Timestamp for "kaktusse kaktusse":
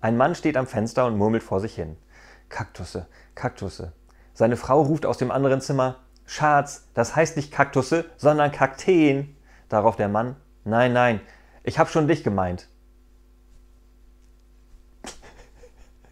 2.48-3.92